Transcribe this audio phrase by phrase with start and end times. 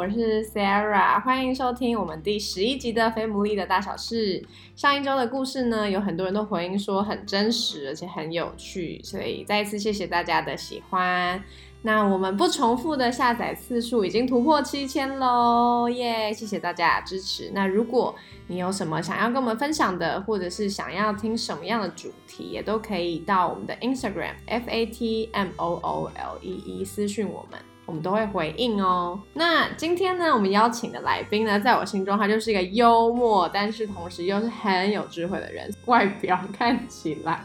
[0.00, 4.40] 我是 Sarah，欢迎收听我们第十一集的《非牟利的大小事》。
[4.74, 11.44] 上一周的故事呢，有很多人都回应说很真实，而且很有趣，所以再一次谢谢大家的喜欢。
[11.82, 16.32] 那我们不重复的下载次数已经突破七千喽，耶！
[16.32, 17.50] 谢谢大家的支持。
[17.52, 18.14] 那如果
[18.46, 27.60] 你有什么想要跟我们分享的，或者是想要听什么样的主题，也都可以到我们的 Instagram F A T M O O L E E 私讯我们。
[27.90, 29.20] 我们都会回应哦。
[29.34, 35.68] 那今天呢，我们邀请的来宾呢，在我心中他就是一个幽默，但是同时又是很有智慧的人。
[35.86, 37.44] 外表看起来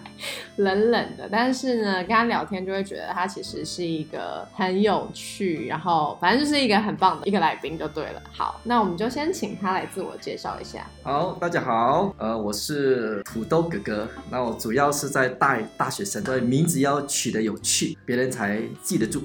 [0.57, 8.21] 冷冷的，但是呢，跟他聊天就会觉得他其实是一个很有趣，然后反正就是一个很棒的一个来宾就对了。
[8.31, 10.85] 好，那我们就先请他来自我介绍一下。
[11.01, 14.07] 好，大家好，呃，我是土豆哥哥。
[14.29, 19.23] 那我主要是在带大学生，所以名字要取得有趣，别人才记得住。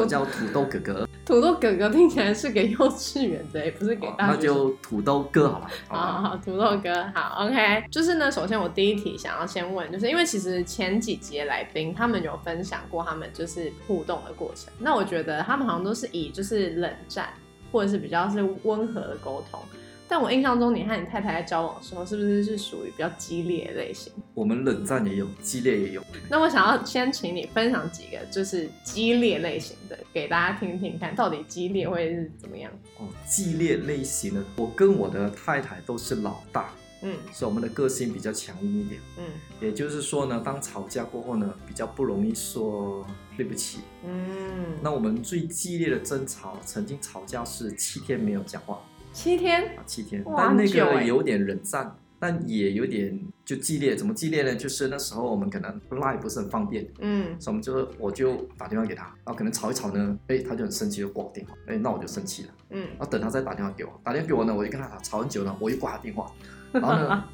[0.00, 5.70] 我叫土豆哥哥，土豆哥哥听起来是给幼稚园的，不是给大那就土豆哥好了。
[5.88, 7.84] 好，土豆哥好，OK。
[7.90, 17.28] 就是呢，首先我第一题想要先问，就是因为其实前几节来宾他们有分享过他们就是互动的过程，那我觉得他们好像都是以就是冷战
[17.70, 19.60] 或者是比较是温和的沟通。
[20.08, 24.12] 但我印象中，你和你太太在交往的时候，是不是是属于比较激烈类型？
[24.34, 26.02] 我们冷战也有，激烈也有。
[26.28, 32.70] 那我想要先请你分享几个，就是激烈类型的，给大家听听看，到底激烈会是怎么样？
[32.98, 39.24] 哦，激烈类型的，我跟我的太太都是老大，嗯，所以我们的个性比较强硬一点，嗯，
[39.62, 48.78] 也就是说呢，当吵架过后呢，比较不容易说对不起，嗯，那我们最激烈的争吵，曾经吵架是七天没有讲话。
[49.12, 53.94] 七天，七天，但那个有点冷战，但也有点就激烈。
[53.94, 54.54] 怎么激烈呢？
[54.54, 66.32] 就是那时候我们可能 line 不是很方便，嗯，所以我们就我就打电话给他，然后可能吵一吵呢，哎，他就很生气就挂电话，哎，那我就生气了，嗯，然后等他再打电话给我，打电话给我呢，我就跟他吵很久了，我又挂他电话，
[66.72, 67.24] 然后呢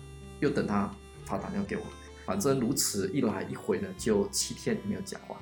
[0.40, 0.90] 又等他
[1.24, 1.82] 他打电话给我，
[2.24, 5.36] 反正如此一来一回呢，就七天没有讲话。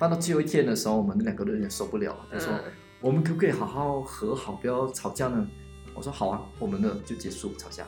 [0.00, 2.52] 到最后一天的时候，我们两个都有点受不了了，他说
[3.00, 5.48] 我们可不可以好好和好，不要吵架呢？
[5.98, 7.84] 我说好啊，我们的就结束吵架，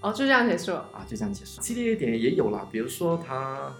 [0.00, 0.72] 哦，就这样结束。
[0.72, 1.60] 啊，就这样结束。
[1.60, 3.74] 激烈一点也有啦，比如说他，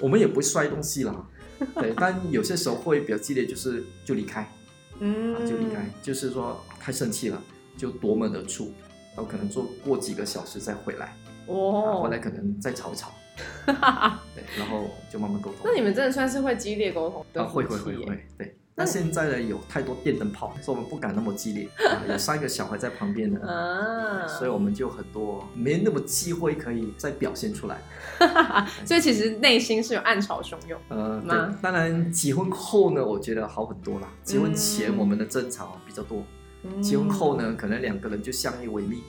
[0.00, 1.14] 我们也不会摔东西啦，
[1.76, 4.50] 对，但有些时候会比较激烈，就是就离开，
[5.00, 7.38] 嗯，就离开，就是说太生气了，
[7.76, 8.72] 就夺门而出，
[9.14, 11.14] 然后可能坐过几个小时再回来，
[11.46, 13.12] 哦，回来可能再吵一吵，
[14.34, 15.60] 对，然后就慢慢沟通。
[15.62, 18.56] 那你们真的算是会激烈沟通的会会会会，对。
[18.76, 21.68] 那现在呢，有太多电灯泡，所以我们不敢那么激烈。
[22.10, 27.80] 有三个小孩在旁边呢，所以我们就很多没那么机会可以再表现出来。
[28.84, 30.80] 所以其实内心是有暗潮汹涌。
[30.88, 34.08] 呃，对，当然结婚后呢，我觉得好很多啦。
[34.24, 36.24] 结婚前我们的争吵比较多，
[36.82, 39.00] 结婚后呢，可能两个人就相依为命，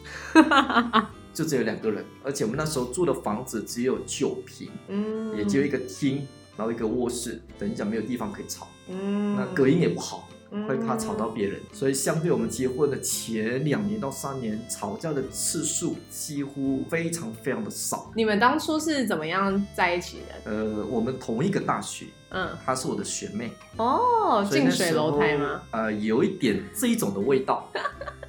[1.34, 6.28] 就只有两个人，而且我们那时候住的房子只有九平，嗯，也就一个厅。
[6.57, 10.27] 然后一个卧室，等于讲没有地方可以吵，嗯，那隔音也不好，
[10.67, 18.11] 会怕吵到别人，所以相对我们结婚的前两年到三年，吵架的次数几乎非常非常的少。
[18.16, 20.51] 你们当初是怎么样在一起的？
[20.51, 22.05] 呃，我们同一个大学，
[22.35, 25.62] 嗯，她是我的学妹，哦，近水楼台吗？
[25.72, 27.72] 呃，有一点这一种的味道。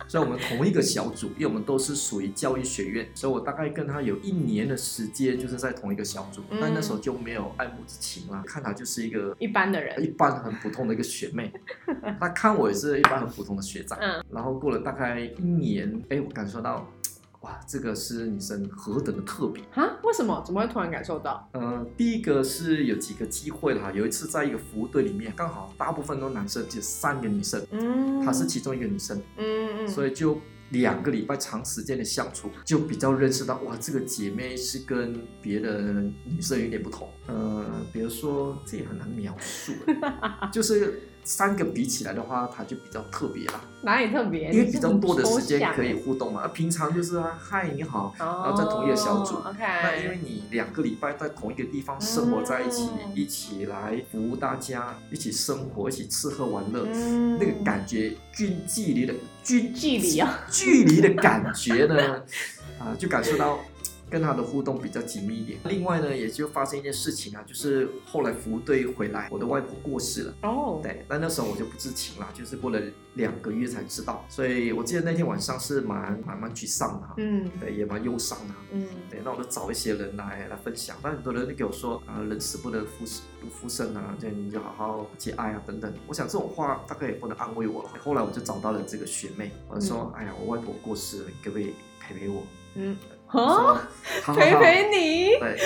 [0.09, 6.43] 所以，我们同一个小组，因为我们都是属于教育学院，所以我大概跟她有一年的时间，就是在同一个小组。
[6.61, 11.53] 但那时候就没有爱慕之情啦，看她就是一个一般的人，一般很普通的一个学妹。
[12.21, 13.99] 她看我也是一般很普通的学长。
[14.01, 14.25] 嗯。
[14.31, 16.89] 然后过了大概一年，哎，我感受到。
[17.47, 19.89] 哇，这个是女生何等的特别啊？
[20.03, 20.43] 为什么？
[20.45, 21.49] 怎么会突然感受到？
[21.53, 23.93] 呃，第一个是有几个机会啦。
[23.95, 37.09] 有一次在一个服务队里面，刚好大部分都男生，只有三个女生，嗯，她是其中一个女生，嗯嗯，所以就两个礼拜长时间的相处，就比较认识到，哇，这个姐妹是跟别的女生有点不同。
[37.29, 39.73] 呃，比如说这也很难描述，
[40.53, 41.01] 就是。
[41.27, 43.61] 三个比起来的话，它就比较特别啦。
[43.83, 44.49] 哪里特别？
[44.53, 46.47] 因为比较多的时间可以互动嘛。
[46.49, 49.41] 平常就是啊，嗨，你好，然后在同一个小组。
[49.59, 56.85] 那因为你两个礼拜在同一个地方生活在一起，一起来服务大家，一起生活，一起吃喝玩乐，
[57.41, 58.47] 那个感觉，距
[58.93, 59.13] 离的
[59.43, 62.23] 距距离啊，距离的感觉呢，
[62.79, 63.59] 啊，就感受到
[64.09, 65.59] 跟他的互动比较紧密一点。
[65.65, 70.35] 另外呢，也就发生一件事情啊，就是后来服务队回来，我的外婆过世了。
[70.43, 72.81] 哦，对，但那时候我就不知情了，就是过了
[73.15, 74.25] 两个月才知道。
[74.29, 85.93] 所以我记得那天晚上是蛮蛮蛮沮丧的，嗯，对，也蛮忧伤的，嗯，对，那我就找一些人来来分享，但很多人就给我说啊，人死不能复生复生啊，这样你就好好节哀啊等等。
[86.07, 87.91] 我想这种话大概也不能安慰我了。
[88.03, 92.43] 后来我就找到了这个学妹，我说，哎呀，我外婆过世了，可不可以陪陪我？
[92.77, 92.97] 嗯。
[93.33, 93.77] 哦，
[94.25, 95.59] 陪陪你，对，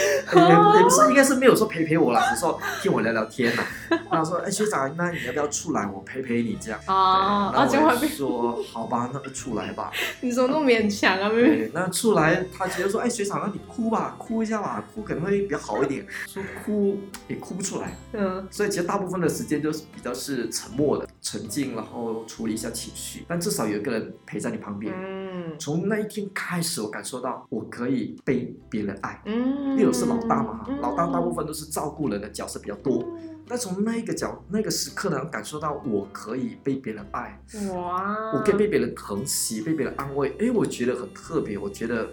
[0.77, 3.65] 也不是，应该是没有说陪陪我啦，只是说听我聊聊天啦。
[4.11, 9.91] 他说：“哎，学长，那你要不要出来，我陪陪你这样？”啊，然后我说：“好吧，那就出来吧。”
[10.21, 11.71] 你怎么那么勉强啊，妹妹？
[11.75, 16.99] 那出来，他直接说：“哎，学长，那你哭吧，哭一下吧，哭可能会比较好一点。”说哭
[17.29, 24.95] 也哭不出来，嗯，所以其实大部分的时间就是比较是沉默的、沉静，然后处理一下情绪，但至少有一个人陪在你旁边。
[24.97, 27.47] 嗯，从那一天开始，我感受到。
[27.51, 33.05] 我可以被别人爱，嗯，因为我是老大嘛，老大大部分都是照顾人的角色比较多。
[33.47, 37.43] 但从那个角那个时刻呢，感受到我可以被别人爱，
[37.75, 42.09] 哇，我可以被别人疼惜，被别人安慰，哎，我觉得很特别，我觉得。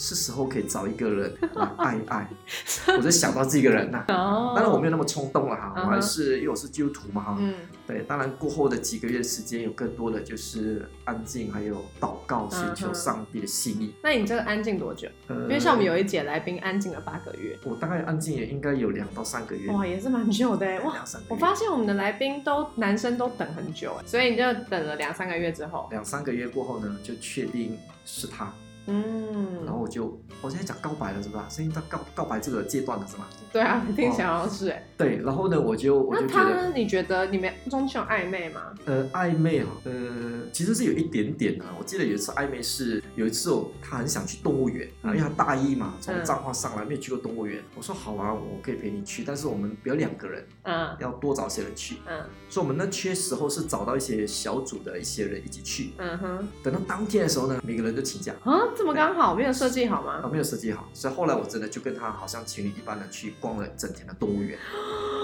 [0.00, 2.30] 是时候可以找一个人 来爱一爱，
[2.96, 4.02] 我就想到这个人呐。
[4.08, 7.36] 当然我没有那么冲动了哈，我还是因为我是基督徒嘛哈。
[7.38, 7.54] 嗯。
[7.86, 13.92] 对，当然过后的几个月时间有更多的就是安静，还有祷告，寻求上帝的心意。
[14.02, 15.08] 那你这个安静多久？
[15.28, 19.70] 因为像我们有一节来宾安静了八个月，我大概安静也应该有两到三个月。
[19.70, 20.92] 哇，也是蛮久的哇。
[20.94, 21.30] 两三个月。
[21.30, 25.86] 我发现我们的来宾都男生都等很久哎，所以你就等了两三个月之后。
[25.90, 28.50] 两三个月过后呢，就确定是他。
[28.86, 31.46] 嗯，然后我就我现在讲告白了是吧？
[31.48, 33.26] 现在到告告白这个阶段了是吗？
[33.52, 34.86] 对啊，听起来好像是哎。
[34.96, 38.74] 对，然后呢，我就我就觉得，你觉得你们中间有暧昧吗？
[38.84, 41.64] 呃，暧昧啊，呃，其实是有一点点的。
[41.78, 47.62] 我记得有一次暧昧是有一次哦，他很想去动物园啊，因为他大一嘛，从彰化上来没有去过动物园。
[47.76, 52.20] 我说好啊，我可以陪你去，但是我们不要两个人，嗯，要多找些人去，嗯。
[52.48, 56.48] 所以我们那缺时候是找到一些小组的一些人一起去，嗯哼。
[56.62, 58.60] 等到当天的时候呢，每个人都请假啊。
[58.80, 60.22] 这么刚好没有设计好吗？
[60.24, 64.58] 啊，没有设计好，所以后来我真的就跟他好像情侣一般的去逛了整天的动物园。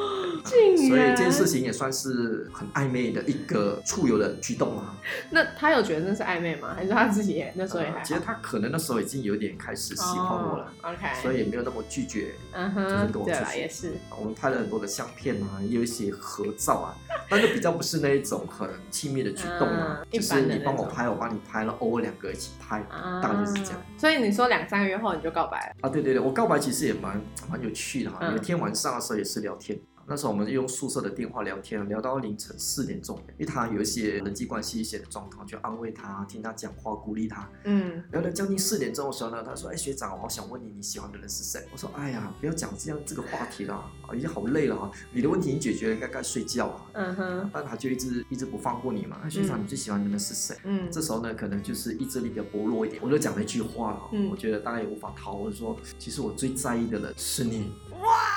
[0.46, 4.94] 所以这件事情也算是很暧昧的一个处友的举动啊。
[5.30, 6.74] 那他有觉得那是暧昧吗？
[6.76, 8.02] 还是他自己那时候也还？
[8.02, 13.58] 其实他可能那时候已经有点开始喜欢我了，OK，所以也没有那么拒绝，嗯哼，就是跟我出去。
[13.58, 13.92] 也是。
[14.18, 16.96] 我们拍了很多的相片啊，也有一些合照啊，
[17.28, 22.84] 但是比较不是那一种很亲密的举动啊，就是你帮我拍，我帮你拍了，偶尔两个一起拍，
[23.22, 23.82] 大概就是这样。
[23.96, 25.88] 所以你说两三个月后你就告白了啊？
[25.88, 27.20] 对对对，我告白其实也蛮
[27.50, 29.78] 蛮有趣的哈，有一天晚上的时候也是聊天。
[30.08, 37.50] 那时候我们用宿舍的电话聊天，聊到凌晨四点钟，因为他有一些人际关系一些的状况，就安慰他，听他讲话，鼓励他。
[37.64, 49.28] 嗯，聊到将近四点钟的时候呢，他说：“哎，学长，我想问你，你喜欢的人是谁？”我说：“哎呀，不要讲这样这个话题了，啊，已经好累了哈，你的问题已经解决了，应该该睡觉了。”嗯哼，但他就一直一直不放过你嘛。
[49.28, 50.56] 学长，你最喜欢的人是谁？
[50.62, 58.35] 嗯，这时候呢，可能就是意志力比较薄弱一点，我就讲了一句话了，我觉得大家也无法逃，我就说：“其实我最在意的人是你。”哇！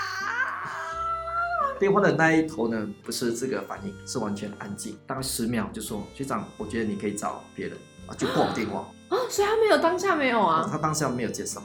[1.80, 11.62] 电话的那一头呢，不是这个反应，是完全安静，大概十秒就说：“学长，我觉得你可以找别人啊。”就挂电话啊，所以他没有当下没有啊，他当下没有接受。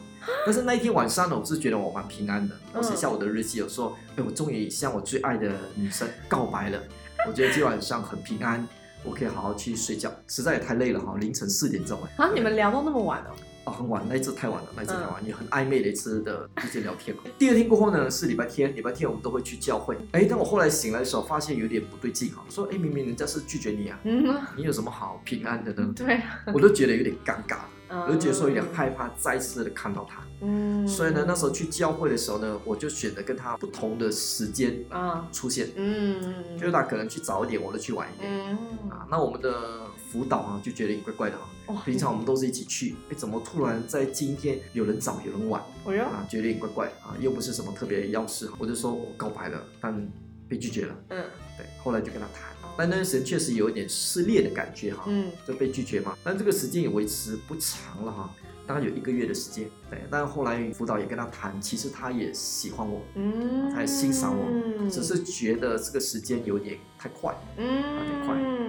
[0.47, 2.55] 但是那一天晚上呢，我是觉得我蛮平安的。
[2.73, 6.79] 我写下我的日记，有说：“哎，我终于向我最爱的女生告白了。”
[7.27, 8.67] 我觉得今晚上很平安，
[9.03, 10.13] 我可以好好去睡觉。
[10.29, 12.25] 实在也太累了哈，凌晨四点钟哎。
[12.25, 13.35] 啊，你们聊到那么晚哦？
[13.65, 17.17] 啊，很晚，那一次太晚了，那一次太晚，也很暧昧的一次的一些聊天。
[17.39, 19.97] 第二天过后呢，是礼拜天，礼拜天我们都会去教会。
[20.13, 25.93] 哎，但我后来醒来的时候，发现有点不对劲哈，说，哎，明明人家是拒绝你啊，嗯你有什么好平安的呢？
[25.97, 26.21] 对，
[26.53, 27.59] 我都觉得有点尴尬。
[27.87, 35.29] 我就觉得说有点害怕再次的看到他，嗯，所以呢，那时候去教会的时候呢，我就选择跟他不同的时间啊。
[35.31, 38.91] 出现，嗯，就是他可能去早一点，我就去晚一点，嗯。
[38.91, 39.83] 啊，那我们的
[40.15, 45.61] 辅导啊就觉得怪怪的哈，平常我们都是一起去，哎，怎么突然在今天有人早有人晚，
[46.05, 50.09] 啊，觉得有点怪怪啊，又不是什么特别要事，我就说我告白了，但
[50.49, 51.25] 被拒绝了，嗯，
[51.59, 52.55] 对，后来就跟他谈。
[52.77, 56.17] 但那段时间确实有一点失恋的感觉哈，嗯，就被拒绝嘛。
[56.23, 58.33] 但这个时间也维持不长了哈，
[58.69, 59.69] 大概有一个月的时间。
[59.91, 68.64] 对，但后来辅导也跟他谈，其实他也喜欢我，嗯，他也欣赏我，只是觉得这个时间有点太快，嗯，有点快。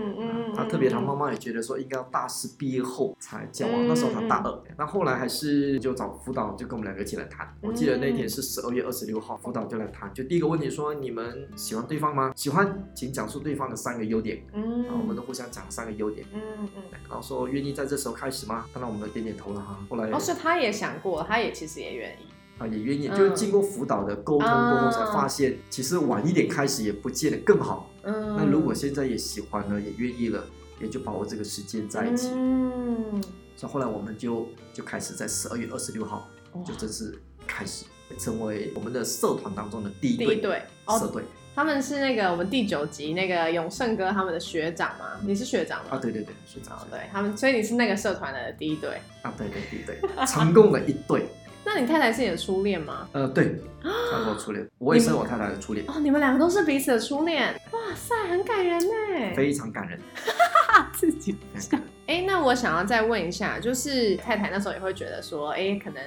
[0.55, 4.63] 他特别他妈妈也觉得说应该要大四毕业后才交往，那时候他大二。
[4.77, 7.47] 那后来还是就找辅导，就跟我们两个一起来谈。
[7.61, 12.31] 我记得那天是十二月二十六号，辅导就来谈，就第一个问题说你们喜欢对方吗？
[12.35, 14.45] 喜欢，请讲述对方的三个优点。
[14.53, 16.25] 嗯，然后我们都互相讲三个优点。
[16.33, 16.41] 嗯
[16.75, 18.65] 嗯，然后说愿意在这时候开始吗？
[18.73, 19.77] 看到我们点点头了哈。
[19.89, 22.34] 后来哦，是他也想过，他也其实也愿意。
[22.57, 27.89] 啊，也愿意，就是经过辅导的沟通过后，才发现其实晚一点开始也不见得更好。
[28.03, 30.43] 嗯，那如果现在也喜欢了，也愿意了，
[30.79, 32.29] 也就把握这个时间在一起。
[32.33, 33.21] 嗯，
[33.57, 36.29] 所以后来我们就就开始在十二月二十六号
[36.65, 37.13] 就正式
[37.45, 37.85] 开始
[38.17, 40.61] 成为我们的社团当中的第一队队
[40.99, 41.23] 社队。
[41.53, 45.05] 他们是那个我们第九集那个永胜哥他们的学长吗？
[45.25, 45.91] 你是学长吗？
[45.91, 46.77] 啊，对对对，学长。
[46.91, 49.01] 对他们，所以你是那个社团的第一队。
[49.21, 51.25] 啊，对对第一队，成功的一队。
[51.65, 53.09] 那你太太是你的初恋吗？
[53.11, 55.83] 呃，对，她是我初恋，我也是我太太的初恋。
[55.89, 59.99] 哦，你们两个都是彼此的初恋，哇塞，很感人呢，非常感人，
[60.93, 61.81] 自己想。
[62.07, 66.01] 哎，那我想要再问一下，就是太太那时候也会觉得说，哎，可能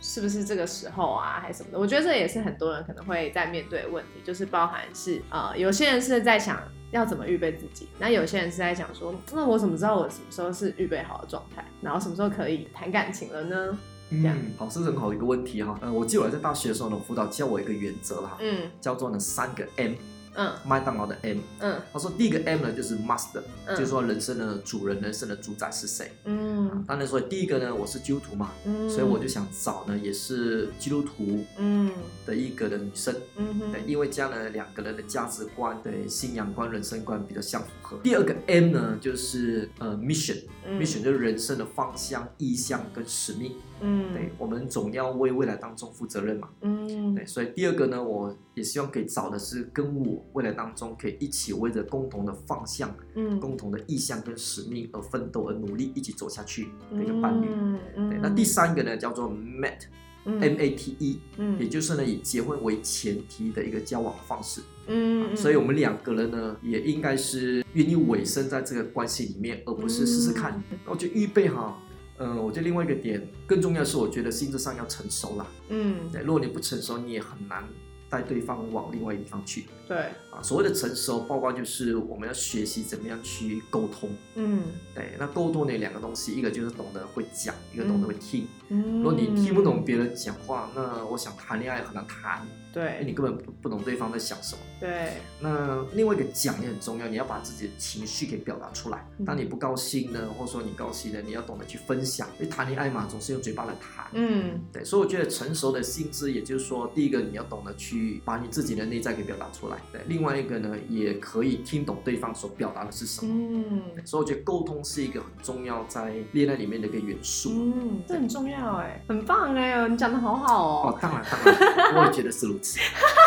[0.00, 1.78] 是不是这个时候啊，还是什么的？
[1.78, 6.60] 我觉得这也是很多人可能会在面对的问题，就是包含是呃，有些人是在想
[6.90, 13.78] 要怎么预备自己，那有些人是在想说，那我怎么知道我什么时候是预备好的状态，然后什么时候可以谈感情了呢？
[14.12, 15.78] 嗯，好，是很好的一个问题哈。
[15.80, 19.92] 呃，我记得我在大学的时候呢，辅导教我一个原则啦，嗯，叫做呢三个 M。
[20.34, 26.10] 嗯，麦当劳的 M，嗯，他说第一个 M 呢就是 Master，就是说人生的主人，人生的主宰是谁？
[26.24, 31.92] 嗯，当然说第一个呢，我是基督徒嘛，嗯，所以我就想找呢也是基督徒，嗯，
[32.24, 37.98] 的一个的女生，嗯哼，对，因为这样呢两个人的价值观、对信仰观、人生观比较相符合。
[38.02, 50.24] 第二个 M 呢就是呃 Mission，Mission 就是人生的方向、意向跟使命，嗯，对，我们总要为未来当中负责任嘛，嗯，对，所以第二个呢，我也希望可以找的是跟我。
[50.34, 57.46] 未来当中可以一起为着共同的方向、嗯，共同的意向跟使命而奋斗而努力，一起走下去的一个伴侣。
[57.94, 64.62] 对，那第三个呢叫做 Mate，M A T E，嗯，也就是呢以结婚为前提的一个交往方式。
[64.86, 70.62] 嗯，所以我们两个人呢也应该是愿意委身在这个关系里面，而不是试试看。
[70.86, 71.78] 我就预备哈，
[72.22, 75.46] 嗯，我觉得另外一个点更重要的是，我觉得心智上要成熟啦。
[75.68, 77.68] 嗯，对，如果你不成熟，你也很难。
[78.12, 84.62] 带对方往另外一地方去，对啊，所谓的成熟，包括就是我们要学习怎么样去沟通，嗯，
[84.94, 88.48] 对，那沟通那两个东西，一个就是懂得会讲，一个懂得会听。
[88.68, 92.46] 如果你听不懂别人讲话，那我想谈恋爱很难谈。
[92.72, 94.62] 对，你根本不不懂对方在想什么。
[94.80, 99.06] 对，那另外一个讲也很重要，你要把自己的情绪给表达出来。
[99.26, 102.26] 当你不高兴呢，或者说你高兴的，你要懂得去分享。
[102.38, 104.06] 因为谈恋爱嘛，总是用嘴巴来谈。
[104.14, 109.76] 嗯，对，所以我觉得成熟的心智，也就是说，第一个你要懂得去把你自己的内在给表达出来。
[109.92, 113.32] 对，另外一个呢，也可以听懂对方所表达的是什么。
[113.34, 117.50] 嗯，所以我觉得沟通是一个很重要在恋爱里面的一个元素。
[117.50, 120.82] 嗯，这很重要哎，很棒哎，你讲的好好哦。
[120.86, 121.44] 哦，当然当
[121.76, 122.78] 然，我也觉得是如此。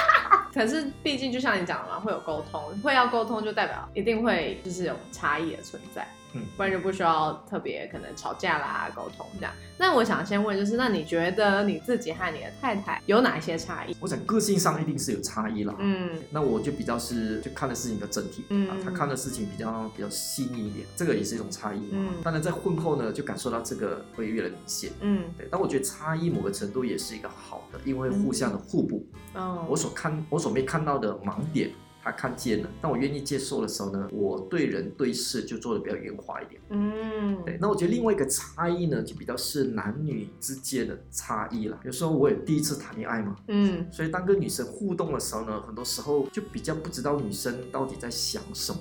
[0.55, 6.07] 可是，毕竟就像你讲的嘛，会有沟通，会要沟通，就代表一定会就是有差异的存在。
[6.55, 9.53] 不然就不需要特别可能吵架啦、沟通这样。
[9.77, 13.95] 那我想先问，就是那你觉得你自己和你的太太有哪一些差异？
[13.99, 15.75] 我想个性上一定是有差异啦。
[15.79, 21.89] 嗯，那我就比较是就看的事情的整体，嗯，他看的事情比较比较细腻一点，这个也是一种差异。
[21.91, 24.91] 嗯，当然在婚后呢，就感受到这个会越来越明显。
[25.01, 25.47] 嗯，对。
[25.51, 29.05] 但我觉得差异某个程度也是一个好的，因为互相的互补。
[29.33, 31.69] 哦，我所看我所没看到的盲点。
[32.05, 36.61] 他看见了，但我愿意接受的时候呢，我对人对事就做的比较圆滑一点。
[36.69, 37.57] 嗯，对。
[37.59, 41.79] 那我觉得另外一个差异呢，就比较是男女之间的差异了。
[41.83, 48.79] 有时候我也第一次谈恋爱嘛，嗯，所以当跟女生互动的时候呢，很多时候就比较不知道女生到底在想什么。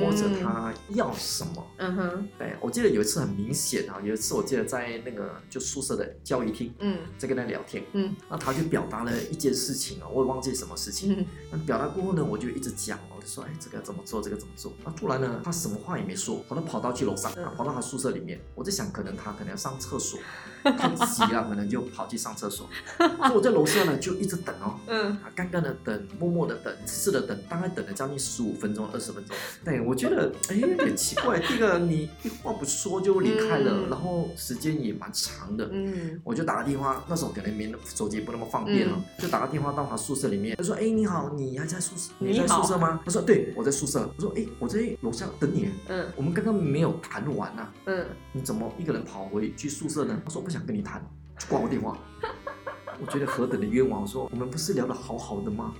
[0.00, 1.66] 或者他要什么？
[1.78, 11.26] 嗯哼，对我记得有一次很明显啊，有一次我记得在那个就宿舍的教育厅，嗯，在跟他聊天，嗯，那他就表达了一件事情啊，我也忘记什么事情。
[11.50, 14.72] 那表达过后呢，我就一直讲，我就说，哎，这个怎么做，这个怎么做？
[14.84, 18.40] 那突然呢，他什么话也没说，他都跑到去楼上，跑到他宿舍里面。
[18.54, 20.20] 我在想，可能他可能要上厕所，
[20.76, 22.68] 太急了，可能就跑去上厕所。
[22.98, 29.36] 所以我在楼下呢，就一直等哦， 嗯，啊干干的等，默默的等，试的等，大概等了将近十五分钟、二十分钟。
[29.64, 31.38] 对，我觉得哎有点奇怪。
[31.40, 35.68] 第一个，你一话不说就离开了，然后时间也蛮长的。
[35.72, 40.56] 嗯，我就打个电话，那时候可能没手机不那么方便啊，就打个电话到他宿舍里面。
[40.56, 42.12] 他说：“哎，你好，你还在宿舍？
[42.18, 47.72] 你在宿舍吗？”他说：“对，我在宿舍。”我说：“哎，我在楼下等你。”嗯，我们刚刚没有谈完啊。
[47.86, 50.20] 嗯，你怎么一个人跑回去宿舍呢？
[50.24, 51.04] 他说：“不想跟你谈，
[51.36, 51.98] 就挂我电话。
[53.02, 54.02] ”我觉得何等的冤枉！
[54.02, 55.74] 我说：“我们不是聊得好好的吗？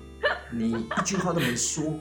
[0.50, 1.94] 你一句话都没说。”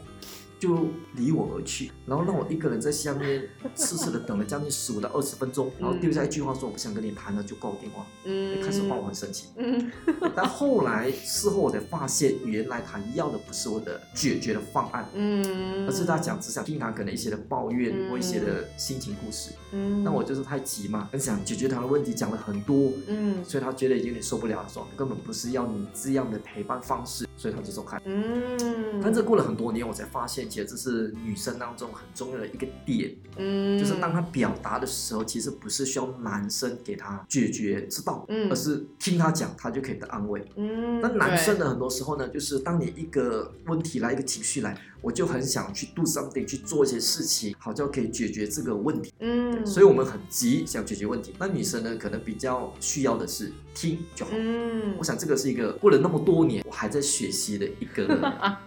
[0.63, 8.05] 就离我而去，然后让我一个人在下面痴痴的等了将近十五到二十分钟，然后丢下一句话说我不想跟你谈了，就挂我电话。
[8.24, 9.48] 嗯，开始话我很生气。
[9.58, 9.91] 嗯，
[10.34, 19.51] 但后来事后我才发现，原来他要的不是我的解决的方案，嗯，而是他讲只想听他可能一些的抱怨或一些的心情故事。
[19.74, 22.93] 嗯，那我就是太急嘛，很想解决他的问题，讲了很多。
[23.08, 28.01] 嗯，所以他觉得有点受不了，说根本不是要你这样的陪伴方式，所以他就走开。
[28.05, 30.50] 嗯，但这过了很多年，我才发现。
[30.50, 41.01] 其实这是女生当中很重要的一个点，嗯，就是当她表达的时候，其实不是需要男生给她解决之道，嗯，而是听她讲，她就可以得安慰，嗯。
[41.01, 44.77] 那男生呢，很多时候呢，就是当你一个问题来，一个情绪来。
[45.03, 49.13] 我就很想去 do something 去做一些事情，好就可以解决这个问题。
[49.19, 51.33] 嗯，所以我们很急想解决问题。
[51.38, 54.31] 那女生呢，可能比较需要的是听就好。
[54.33, 58.07] 嗯，我想这个是一个过了那么多年我还在学习的一个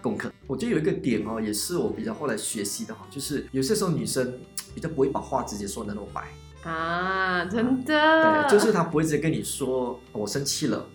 [0.01, 0.31] 功课。
[0.45, 4.39] 我觉得有一个点哦，也是我比较后来学习的哈，就是有些时候女生
[4.75, 8.47] 比较不会把话直接说的那么白啊，真的。
[8.47, 10.85] 对，就是她不会直接跟你说我生气了。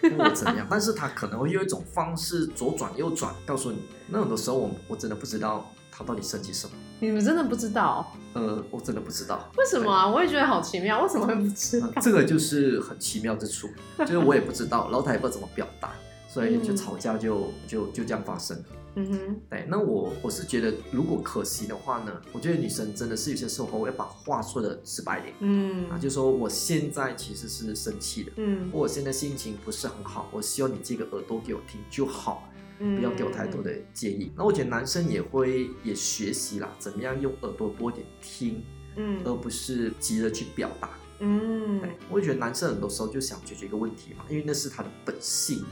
[0.16, 0.66] 或怎么样？
[0.70, 3.82] 但是他可能会用一种方式左转右转，告诉你。
[4.08, 6.72] 那很多时候我我真的不知道他到底生气什么。
[7.00, 8.10] 你们真的不知道？
[8.32, 9.50] 呃，我真的不知道。
[9.58, 10.08] 为什么啊？
[10.08, 11.88] 我也觉得好奇妙，为什么会不知道？
[12.00, 13.68] 这个就是很奇妙之处，
[13.98, 15.92] 就是我也不知道，然后他也不知道怎么表达，
[16.32, 18.64] 所以就吵架就就就这样发生了。
[18.96, 32.48] 嗯哼，对，那我我是觉得，如果可惜的话呢，我觉得女生真的是有些时候我要把话说的直白点，嗯，啊，就说我现在其实是生气的，嗯，我现在心情不是很好，我希望你借个耳朵给我听就好，
[32.80, 34.32] 嗯，不要给我太多的建议。
[34.36, 38.60] 那我觉得男生也会也学习啦，怎么样用耳朵多点听，
[38.96, 45.64] 嗯，而不是急着去表达，嗯，对，我也觉得男生很多时候就想解决一个问题嘛，因为那是他的本性，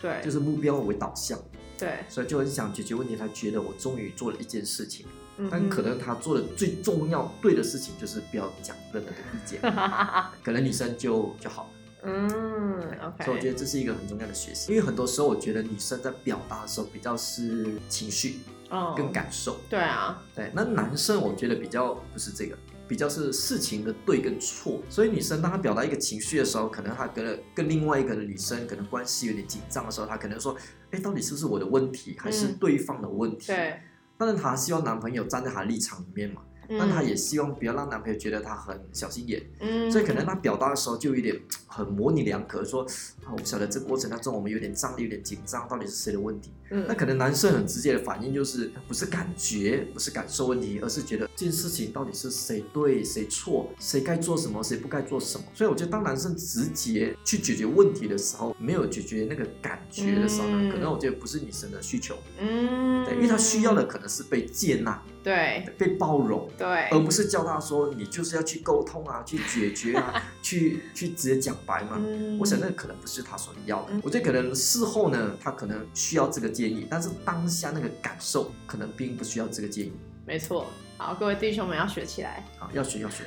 [0.00, 1.38] 对，就是目标为导向。
[1.78, 3.14] 对，所以就很想解决问题。
[3.14, 5.04] 他觉得我终于做了一件事情，
[5.50, 9.60] 但可能他做的最重要对的事情就是不要讲任何的意见，
[10.42, 11.68] 可能女生就就好了。
[12.04, 13.24] 嗯，OK。
[13.24, 18.38] 所以我觉得这是一个很重要的学习，因为很多时候我觉得女生在表达的时候比较是情绪，
[18.70, 19.58] 哦，跟感受。
[19.68, 20.50] 对啊，对。
[20.54, 22.56] 那男生我觉得比较不是这个。
[22.88, 30.56] 比较是事情的对跟错，所以女生当她表达一个情绪的时候，可能她跟跟另外一个女生可能关系有点紧张的时候，她可能说
[30.92, 33.80] ：“哎，到底是不是我的问题，还是对方的问题？”对。
[34.16, 36.42] 但是她希望男朋友站在她的立场里面嘛。
[36.68, 42.84] 但她也希望不要让男朋友觉得她很小心眼，嗯，所以可能她表达的时候就有点很模棱两可，说
[43.26, 46.52] 啊，我晓得这过程当中我们有点张力，有点紧张，到底是谁的问题？
[46.70, 55.44] 嗯，那可能男生很直接的反应就是不是感觉，不是感受问题，而是觉得这件事情到底是谁对谁错，谁该做什么，谁不该做什么。
[55.52, 65.02] 所以我觉得当男生直接去解决问题的时候，没有解决那个感觉的时候呢，可能我觉得不是女生的需求，嗯，对，因为他需要的可能是被接纳。
[65.22, 72.00] 对，被包容，对，而不是叫他说你就是要去沟通啊，去解决啊， 去去直接讲白嘛。
[72.38, 73.92] 我想那可能不是他所要的。
[74.02, 79.92] 我觉得可能事后呢，他可能需要这个建议，但是当下那个感受可能并不需要这个建议。
[80.24, 80.66] 没错。
[80.98, 82.42] 好，各位弟兄们要学起来。
[82.58, 83.22] 好，要学要学。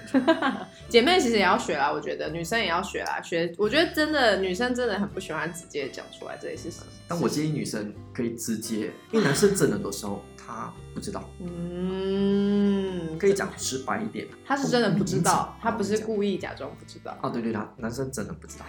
[0.89, 3.21] 姐妹其实也要学啦，我觉得女生也要学啦。
[3.21, 6.81] 学，我觉得真的女生真的很不喜欢直接讲出来这些事情。
[7.07, 10.23] 但我建议女生可以直接，因为男生真的多时候。
[10.49, 17.15] 他不知道，嗯，可以讲直白一点，他是真的不知道，他不是故意假装不知道。
[17.21, 18.65] 哦，对对，他男生真的不知道，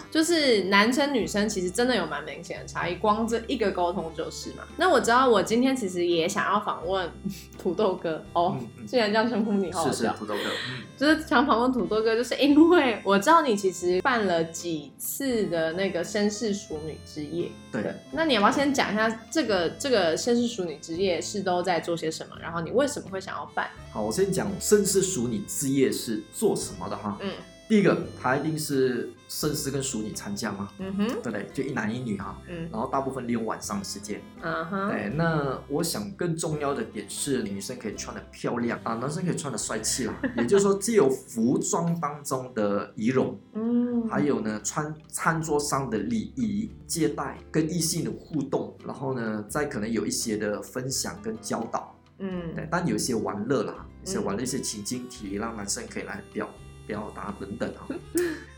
[0.10, 4.64] 就是男生女生其实真的有蛮明显的差异，光这一个沟通就是嘛。
[4.78, 7.10] 那我知道，我今天其实也想要访问
[7.58, 10.40] 土豆哥哦，既然这样称呼你，是是土豆哥，
[10.96, 20.93] 就是想访问土豆哥，就是因为我知道你其实办了几次的那个绅士淑女之夜，对，那你要不要先讲一下这个这个绅士淑女之？
[20.96, 22.36] 夜是都在做些什么？
[22.40, 23.70] 然后你为什么会想要办？
[23.92, 27.18] 好，我先讲甚至数你职业是做什么的哈。
[27.20, 27.32] 嗯，
[27.66, 30.70] 第一个，他一定是绅士跟淑女参加嘛。
[30.78, 31.46] 嗯哼，对不对？
[31.54, 32.38] 就一男一女哈。
[32.46, 34.20] 嗯，然后大部分利用晚上的时间。
[34.42, 35.10] 嗯哼，对。
[35.16, 40.14] 那我想更重要的点是，女生可以穿的漂亮啊，男生可以穿的帅气啦。
[40.36, 51.98] 也就是说，既有服装当中的仪容，嗯，还有呢，穿餐桌上的礼仪接待，跟异性的互动，然后呢，再可能有一些的分享跟教导。
[52.18, 52.68] 嗯，对。
[52.70, 56.46] 但有一些玩乐啦，一些玩的一些情境题，让男生可以来表。
[56.86, 57.88] 表达等等啊，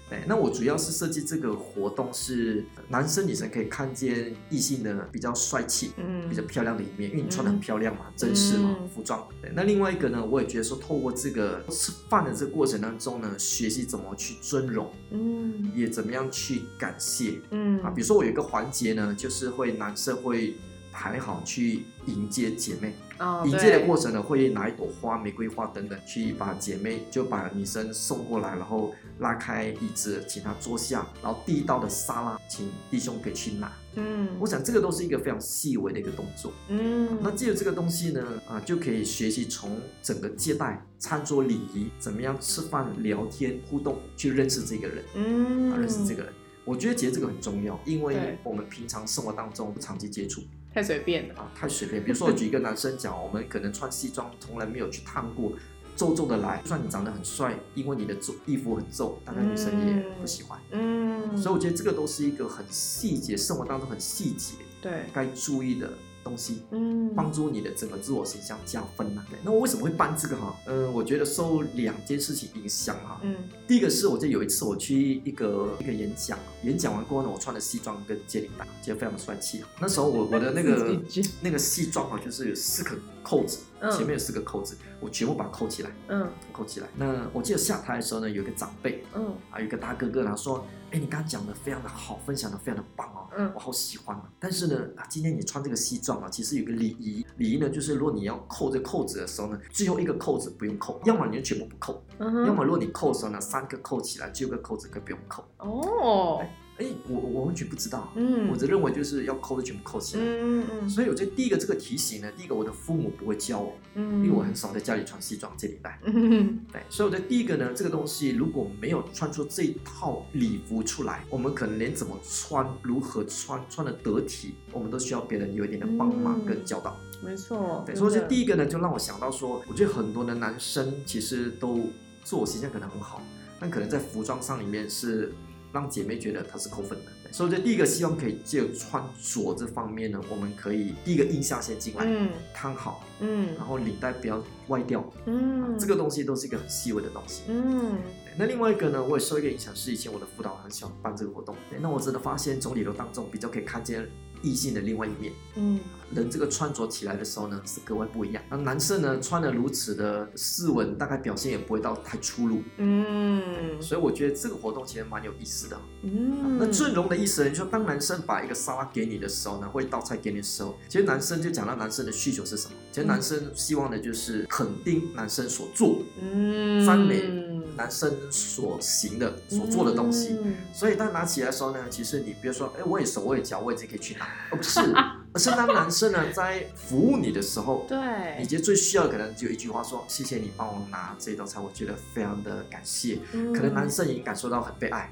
[0.08, 9.26] 对，那我主要是设计这个活动是男生女生可以看见异性的比较帅气、嗯，比较漂亮的一面，因为你穿的很漂亮嘛，正式嘛，服装。
[9.42, 20.56] 对，那另外一个呢，我也觉得说透过这个吃饭的这个过程当中呢，学习怎么去尊荣，嗯，也怎么样去感谢，嗯，啊，比如说我有一个环节呢，就是会男生会。
[20.96, 22.94] 排好去迎接姐妹。
[23.18, 33.72] 哦迎接的过程呢，会拿一朵花、玫瑰花等等，去把姐妹就把女生送过来，然后拉开椅子，请她坐下，然后递到的沙拉，请弟兄可以去拿。
[33.94, 36.52] 嗯，我想这个都是一个非常细微的一个动作。
[36.68, 45.04] 嗯，那借着这个东西呢，啊，就可以学习从整个接待、餐桌礼仪，怎么样吃饭、聊天、互动，去认识这个人。
[45.14, 46.32] 嗯，认识这个人，
[46.66, 50.42] 我觉得其实这个很重要，因为我们平常生活当中不长期接触。
[50.76, 51.50] 太随便了啊！
[51.54, 52.04] 太随便。
[52.04, 55.54] 比如说，我举一个男生讲，我们可能穿西装，从来没有去烫过，
[55.96, 56.60] 皱皱的来。
[56.62, 60.60] 就算你长得很帅，因为你的皱衣服很皱，大概女生也不喜欢。
[60.72, 61.34] 嗯。
[61.34, 65.90] 所以我觉得这个都是一个很细节，生活当中很细节，对，该注意的。
[66.26, 69.24] 东西，嗯，帮助你的整个自我形象加分呐。
[69.44, 70.56] 那我为什么会办这个哈？
[70.66, 73.20] 嗯，我觉得受两件事情影响哈。
[73.22, 73.36] 嗯，
[73.68, 79.62] 第一个是，我就有一次我去一个一个演讲，演讲完过后呢，我穿的西装跟接领带，觉得非常的帅气。
[79.80, 81.00] 那时候我我的那个
[81.40, 83.58] 那个西装啊，就是有四颗扣子，
[83.90, 86.86] 前面有四个扣子，我全部把它扣起来，嗯，扣起来。
[86.96, 90.64] 那我记得下台的时候呢，有一个长辈，嗯，啊有一个大哥哥，他说。
[90.92, 94.22] 哎，你刚刚讲的非常的好，分享的非常的棒哦，嗯，我好喜欢啊。
[94.38, 105.44] 但是呢，啊，今天你穿这个西装啊，其实有个礼仪，礼仪呢就是如果你要扣这扣子的时候呢，最后一个扣子不用扣，要么你就全部不扣，要么如果你扣的时候呢，三个扣起来，最后一个扣子可以不用扣。
[105.58, 106.46] 哦。
[106.78, 131.88] 哎，我我完全不知道，嗯，我只认为就是要扣的全部扣起来，嗯嗯所以我觉得第一个这个提醒呢，第一个我的父母不会教我，嗯，因为我很少在家里穿西装这礼拜，嗯对，所以我觉得第一个呢，这个东西如果没有穿出这一套礼服出来，我们可能连怎么穿、如何穿、穿的得体，我们都需要别人有一点的帮忙跟教导，没错，对，所以这第一个呢，就让我想到说，我觉得很多的男生其实都
[132.22, 133.22] 自我形象可能很好，
[133.58, 135.32] 但可能在服装上里面是。
[135.76, 147.98] 让姐妹觉得她是扣分的，所以这第一个希望可以借穿着这方面呢，我们可以第一个印象先进来，嗯，看好，嗯，然后领带不要歪掉，嗯，这个东西都是一个很细微的东西，嗯，
[148.38, 154.08] 那另外一个呢，我也受一个影响，是以前我的辅导很喜欢办这个活动，那我真的发现从里头当中比较可以看见。
[154.42, 155.80] 异性的另外一面，嗯，
[156.14, 158.42] 人这个穿着起来的时候呢，是格外不一样。
[158.48, 163.80] 那男生呢，穿的如此的斯文，大概表现也不会到太粗鲁，嗯。
[163.80, 166.58] 所以我觉得这个活动其实蛮有意思的，嗯。
[166.58, 172.74] 那尊荣的意思呢，就说当男生把一个沙拉给你的时候呢，或一道菜给你的时候，其实男生就讲到男生的需求是什么？
[172.92, 177.55] 其实男生希望的就是肯定男生所做，嗯，赞美。
[177.76, 180.38] 男生所行的、所做的东西，
[180.72, 184.80] 所以当拿起来的时候呢，其实你比如说，哎，我也手，我也脚，我也可以去拿，而不是，
[185.32, 187.98] 而是当男生呢在服务你的时候，对，
[188.38, 193.18] 你觉得最需要可能就一句话说，谢谢你帮我拿这道菜，我觉得非常的感谢，
[193.54, 195.10] 可能男生已经感受到很被爱。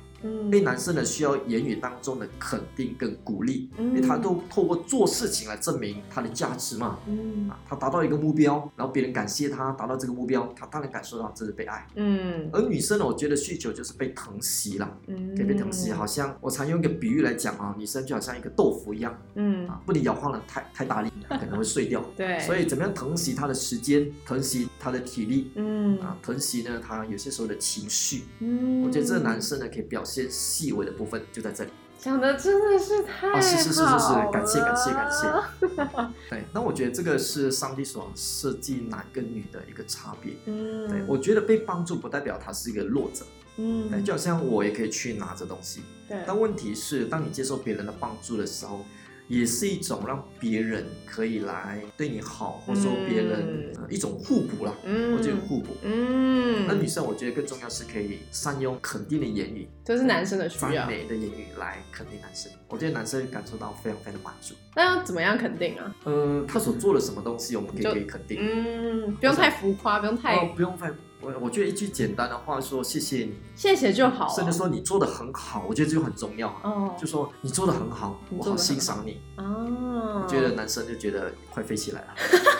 [0.50, 6.98] 被男生呢需要言语当中的肯定跟鼓励，因为他都透过做事情来证明他的价值嘛。
[7.06, 11.86] 嗯，啊，他达到一个目标，然后别人感谢他达到这个目标，他当然感受到这是被爱。
[11.96, 22.04] 嗯，而女生呢，我觉得需求就是被疼惜了，嗯，被疼惜，好像我常用一个比喻来讲啊，女生就好像一个豆腐一样，嗯，啊，不能摇晃了太太大力，可能会碎掉。
[22.16, 28.24] 对，所以怎么样疼惜她的时间，疼惜她的体力，嗯，啊，疼惜呢他有些时候的情绪。
[28.38, 30.14] 嗯，我觉得这个男生呢可以表现。
[30.14, 33.42] 些细微的部分就在这里，讲的真的是太好了。
[33.42, 36.08] 是是是是是，感谢感谢感谢。
[36.30, 40.34] 对，那我觉得这个是上帝所设计男跟女的一个差别。
[40.44, 43.24] 嗯，对，我觉得被帮助不代表他是一个弱者。
[43.56, 45.80] 嗯，对，就好像我也可以去拿着东西。
[46.08, 48.84] 对，但问题是，当你接受别人的帮助的时候。
[49.28, 55.76] 也是一种让别人可以来对你好，或者说别人一种互补啦，嗯，我觉得互补。
[55.82, 62.52] 嗯，那女生我觉得更重要是可以善用肯定的言语，这是男生的需要，赞美的言语来肯定男生。
[62.68, 64.54] 我觉得男生感受到非常非常的满足。
[64.74, 65.94] 那要怎么样肯定啊？
[66.04, 68.38] 嗯，他所做了什么东西，我们可以可以肯定。
[68.40, 70.90] 嗯，不用太浮夸，不用太，不用太。
[71.24, 76.48] 我我觉得一句简单的话说谢谢你，谢谢就好，甚至说你做的很好，我觉得这就很重要。
[76.62, 79.20] 哦，就说你做的很好，我好欣赏你。
[79.36, 82.08] 哦，觉得男生就觉得快飞起来了。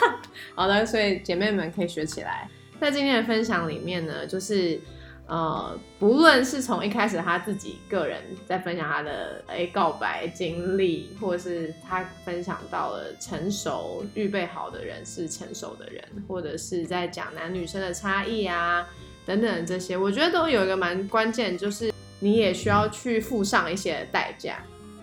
[0.55, 2.49] 好的，所以姐妹们可以学起来。
[2.81, 4.81] 在今天的分享里面呢，就是。
[5.27, 18.87] 呃，不论是从一开始他自己个人在分享他的诶告白经历，或者是他分享到了成熟预备好的人是成熟的人，或者是在讲男女生的差异啊
[19.25, 24.59] 等等这些，我觉得都有一个蛮关键，就是你也需要去付上一些代价。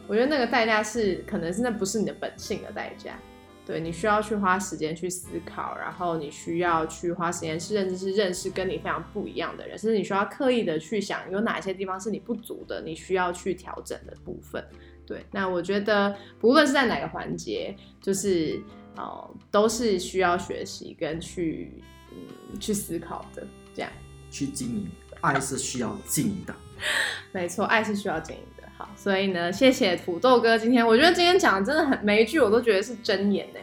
[0.06, 3.18] 我觉得那个代价是，可能是那不是你的本性的代价。
[3.64, 14.64] 对你需要去花时间去思考，然后你需要去花时间去认知是认识跟你非常不一样的人，甚至你需要刻意的去想有哪些地方是你不足的，你需要去调整的部分。
[15.06, 18.60] 对，那我觉得不论是在哪个环节，就是
[18.96, 21.72] 哦，都是需要学习跟去
[22.10, 23.90] 嗯去思考的，这样
[24.30, 26.54] 去经营，爱是需要经营的。
[27.32, 28.61] 没错，爱是需要经营的。
[28.82, 33.60] 好，所以呢，谢谢土豆哥今天，我觉得今天讲的真的很每一句我都觉得是真言呢，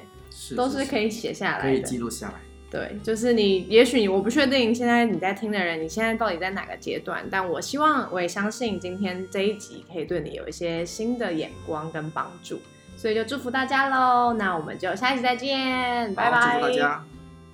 [0.55, 2.33] 都是可以写下来，可以记录下来。
[2.71, 12.61] 对，就是你，也许我不确定现在你在听的人，你现在到底在哪个阶段，但我希望，我也相信今天这一集可以对你有一些新的眼光跟帮助，
[12.95, 14.33] 所以就祝福大家喽。
[14.33, 16.59] 那我们就下一集再见，拜拜。
[16.59, 17.05] 祝福大家，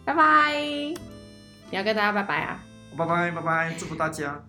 [0.04, 0.54] 拜拜。
[1.72, 2.64] 你要跟大家拜拜啊！
[2.98, 4.44] 拜拜拜拜，祝福大家。